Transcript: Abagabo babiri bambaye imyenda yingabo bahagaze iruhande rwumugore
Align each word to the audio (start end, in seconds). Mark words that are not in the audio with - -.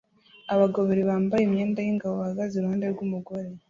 Abagabo 0.53 0.81
babiri 0.83 1.03
bambaye 1.11 1.41
imyenda 1.45 1.79
yingabo 1.85 2.13
bahagaze 2.21 2.53
iruhande 2.55 2.85
rwumugore 2.93 3.47